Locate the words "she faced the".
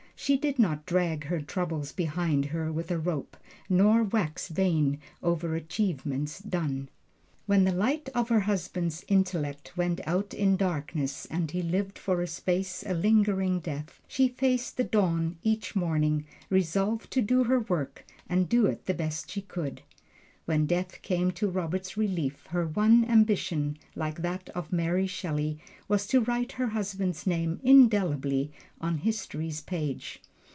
14.07-14.83